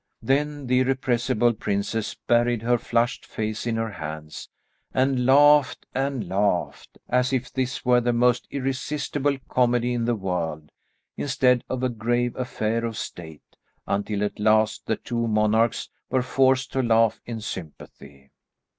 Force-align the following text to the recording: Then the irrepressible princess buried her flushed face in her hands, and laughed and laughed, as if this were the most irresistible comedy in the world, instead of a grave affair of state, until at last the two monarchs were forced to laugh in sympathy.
Then 0.23 0.65
the 0.65 0.79
irrepressible 0.79 1.53
princess 1.53 2.15
buried 2.15 2.63
her 2.63 2.79
flushed 2.79 3.23
face 3.23 3.67
in 3.67 3.75
her 3.75 3.91
hands, 3.91 4.49
and 4.95 5.27
laughed 5.27 5.85
and 5.93 6.27
laughed, 6.27 6.97
as 7.07 7.31
if 7.31 7.53
this 7.53 7.85
were 7.85 8.01
the 8.01 8.11
most 8.11 8.47
irresistible 8.49 9.37
comedy 9.47 9.93
in 9.93 10.05
the 10.05 10.15
world, 10.15 10.71
instead 11.17 11.63
of 11.69 11.83
a 11.83 11.89
grave 11.89 12.35
affair 12.35 12.83
of 12.83 12.97
state, 12.97 13.55
until 13.85 14.23
at 14.23 14.39
last 14.39 14.87
the 14.87 14.95
two 14.95 15.27
monarchs 15.27 15.87
were 16.09 16.23
forced 16.23 16.71
to 16.73 16.81
laugh 16.81 17.21
in 17.27 17.39
sympathy. 17.39 18.31